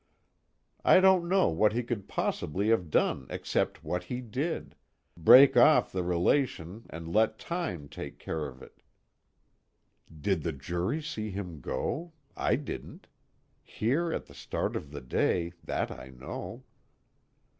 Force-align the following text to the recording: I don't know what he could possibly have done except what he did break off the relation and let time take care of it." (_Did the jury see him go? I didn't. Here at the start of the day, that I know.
I 0.83 0.99
don't 0.99 1.29
know 1.29 1.49
what 1.49 1.73
he 1.73 1.83
could 1.83 2.07
possibly 2.07 2.69
have 2.69 2.89
done 2.89 3.27
except 3.29 3.83
what 3.83 4.05
he 4.05 4.19
did 4.19 4.73
break 5.15 5.55
off 5.55 5.91
the 5.91 6.01
relation 6.01 6.87
and 6.89 7.13
let 7.13 7.37
time 7.37 7.87
take 7.87 8.17
care 8.17 8.47
of 8.47 8.63
it." 8.63 8.81
(_Did 10.11 10.41
the 10.41 10.53
jury 10.53 11.03
see 11.03 11.29
him 11.29 11.59
go? 11.61 12.13
I 12.35 12.55
didn't. 12.55 13.09
Here 13.61 14.11
at 14.11 14.25
the 14.25 14.33
start 14.33 14.75
of 14.75 14.89
the 14.89 15.01
day, 15.01 15.53
that 15.63 15.91
I 15.91 16.09
know. 16.09 16.63